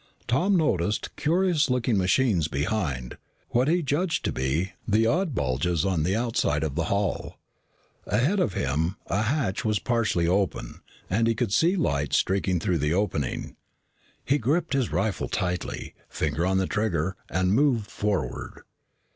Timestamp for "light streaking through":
11.75-12.79